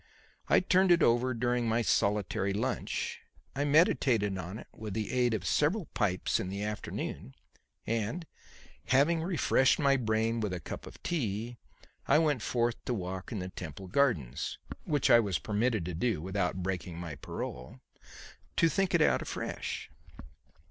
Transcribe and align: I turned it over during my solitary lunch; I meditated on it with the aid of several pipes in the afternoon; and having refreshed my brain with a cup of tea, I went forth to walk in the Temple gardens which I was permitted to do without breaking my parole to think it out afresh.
I 0.47 0.61
turned 0.61 0.91
it 0.91 1.03
over 1.03 1.35
during 1.35 1.69
my 1.69 1.83
solitary 1.83 2.53
lunch; 2.53 3.19
I 3.55 3.65
meditated 3.65 4.35
on 4.35 4.57
it 4.57 4.65
with 4.73 4.95
the 4.95 5.11
aid 5.11 5.35
of 5.35 5.45
several 5.45 5.85
pipes 5.93 6.39
in 6.39 6.49
the 6.49 6.63
afternoon; 6.63 7.35
and 7.85 8.25
having 8.85 9.21
refreshed 9.21 9.77
my 9.77 9.97
brain 9.97 10.39
with 10.39 10.53
a 10.53 10.59
cup 10.59 10.87
of 10.87 11.03
tea, 11.03 11.57
I 12.07 12.17
went 12.17 12.41
forth 12.41 12.83
to 12.85 12.95
walk 12.95 13.31
in 13.31 13.37
the 13.37 13.49
Temple 13.49 13.85
gardens 13.85 14.57
which 14.85 15.11
I 15.11 15.19
was 15.19 15.37
permitted 15.37 15.85
to 15.85 15.93
do 15.93 16.19
without 16.19 16.63
breaking 16.63 16.97
my 16.97 17.13
parole 17.13 17.79
to 18.57 18.69
think 18.69 18.95
it 18.95 19.03
out 19.03 19.21
afresh. 19.21 19.91